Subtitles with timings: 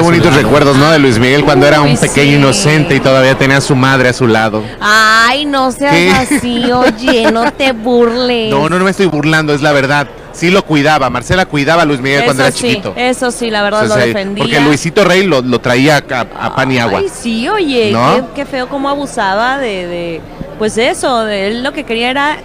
[0.00, 0.90] Qué bonitos recuerdos, ¿no?
[0.90, 2.36] De Luis Miguel cuando era un pequeño sí.
[2.36, 4.62] inocente y todavía tenía a su madre a su lado.
[4.80, 6.10] Ay, no seas ¿Qué?
[6.36, 8.50] así, oye, no te burles.
[8.50, 10.08] No, no, no me estoy burlando, es la verdad.
[10.32, 12.94] Sí lo cuidaba, Marcela cuidaba a Luis Miguel cuando era sí, chiquito.
[12.96, 14.44] eso sí, la verdad lo defendía.
[14.44, 17.00] Porque Luisito Rey lo, lo traía a, a pan y agua.
[17.00, 18.14] Ay, sí, oye, ¿No?
[18.34, 20.20] qué, qué feo cómo abusaba de, de,
[20.58, 22.36] pues eso, de él lo que quería era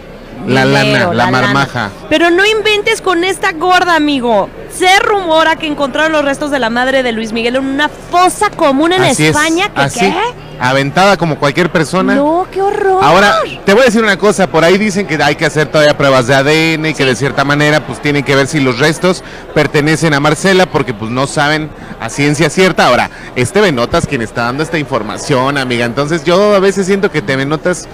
[0.48, 1.42] La dinero, lana, la lana.
[1.42, 1.90] marmaja.
[2.10, 4.50] Pero no inventes con esta gorda, amigo.
[4.78, 8.50] Se rumora que encontraron los restos de la madre de Luis Miguel en una fosa
[8.50, 9.72] común en Así es, España.
[9.74, 10.14] ¿Qué así, qué?
[10.60, 12.16] aventada como cualquier persona.
[12.16, 13.04] No, qué horror.
[13.04, 13.36] Ahora,
[13.66, 16.28] te voy a decir una cosa, por ahí dicen que hay que hacer todavía pruebas
[16.28, 20.14] de ADN y que de cierta manera pues tienen que ver si los restos pertenecen
[20.14, 21.70] a Marcela porque pues no saben
[22.00, 22.88] a ciencia cierta.
[22.88, 27.12] Ahora, es TV Notas quien está dando esta información, amiga, entonces yo a veces siento
[27.12, 27.88] que TV Notas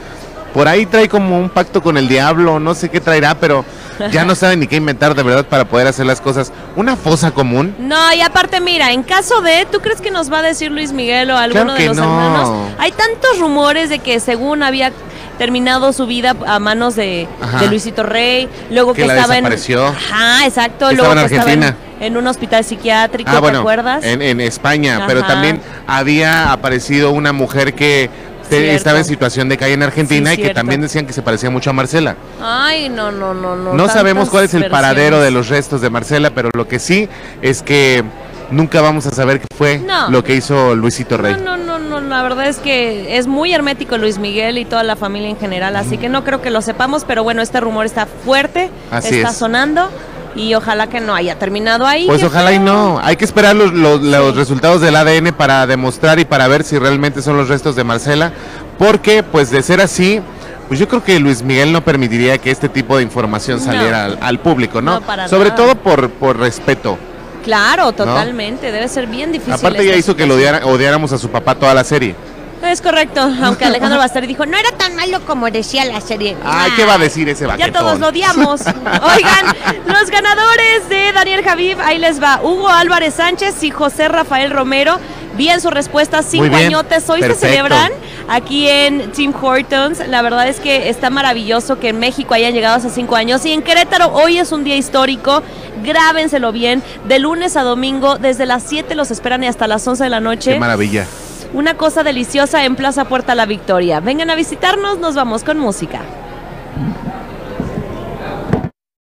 [0.54, 3.64] por ahí trae como un pacto con el diablo, no sé qué traerá, pero
[4.12, 6.52] ya no saben ni qué inventar de verdad para poder hacer las cosas.
[6.76, 7.76] Una fosa común.
[7.80, 10.92] No, y aparte, mira, en caso de, ¿tú crees que nos va a decir Luis
[10.92, 12.04] Miguel o alguno Claro de los no.
[12.04, 12.72] hermanos?
[12.80, 14.92] Hay tantos rumores de que según había
[15.38, 17.28] terminado su vida a manos de,
[17.70, 19.88] Luisito Rey, luego que, Que la estaba desapareció.
[19.88, 22.06] en Ajá, exacto, Que luego estaba en que estaba en, Argentina.
[22.06, 24.03] en un hospital psiquiátrico, Ah, ¿te bueno, acuerdas?
[24.03, 28.09] En, en España, pero también había aparecido una mujer que
[28.57, 28.75] Cierto.
[28.77, 31.49] estaba en situación de calle en Argentina Sí, y que también decían que se parecía
[31.49, 32.16] mucho a Marcela.
[32.41, 33.73] Ay, no, no, no, no.
[33.73, 37.07] No, sabemos cuál es el paradero de los restos de Marcela, pero lo que sí
[37.41, 38.03] es que
[38.52, 40.09] nunca vamos a saber qué fue No.
[40.09, 41.35] lo que hizo Luisito Rey.
[41.41, 44.83] No, no, no, no, la verdad es que es muy hermético Luis Miguel y toda
[44.83, 47.85] la familia en general, así que no creo que lo sepamos, pero bueno, este rumor
[47.85, 49.38] está fuerte, Así está es.
[49.38, 49.89] sonando
[50.36, 52.06] y ojalá que no haya terminado ahí.
[52.08, 53.00] Pues ojalá y no.
[53.04, 56.78] Hay que esperar los, los- los resultados del ADN para demostrar y para ver si
[56.80, 58.32] realmente son los restos de Marcela.
[58.78, 60.22] Porque, pues, de ser así,
[60.68, 63.66] pues yo creo que Luis Miguel no permitiría que este tipo de información No.
[63.66, 64.96] saliera al, al público, ¿no?
[65.00, 65.56] No, para Sobre nada.
[65.56, 66.98] todo por, por respeto.
[67.44, 69.54] Claro, totalmente, debe ser bien difícil.
[69.54, 72.16] Aparte ya hizo que lo odiara- odiáramos a su papá toda la serie.
[72.64, 76.38] Es correcto, aunque Alejandro Basteri dijo, no era tan malo como decía la serie.
[76.44, 76.72] Ay.
[76.76, 77.74] ¿qué va a decir ese Ya baquetón?
[77.74, 78.62] todos lo odiamos.
[78.66, 79.46] Oigan,
[79.88, 82.40] los ganadores de Daniel Javif, ahí les va.
[82.44, 85.00] Hugo Álvarez Sánchez y José Rafael Romero.
[85.35, 87.09] Bien su respuesta, cinco bien, añotes.
[87.09, 87.41] Hoy perfecto.
[87.41, 87.91] se celebran
[88.28, 90.06] aquí en Tim Hortons.
[90.08, 93.44] La verdad es que está maravilloso que en México hayan llegado hace cinco años.
[93.46, 95.41] Y en Querétaro hoy es un día histórico.
[95.84, 96.84] Grábenselo bien.
[97.08, 100.19] De lunes a domingo, desde las 7 los esperan y hasta las 11 de la
[100.19, 100.53] noche.
[100.53, 101.08] Qué maravilla.
[101.53, 104.00] Una cosa deliciosa en Plaza Puerta La Victoria.
[104.00, 106.00] Vengan a visitarnos, nos vamos con música.